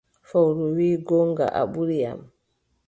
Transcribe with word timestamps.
Fowru 0.29 0.65
wii, 0.75 1.01
goongo, 1.07 1.45
a 1.59 1.61
ɓuri 1.71 1.97
am. 2.11 2.21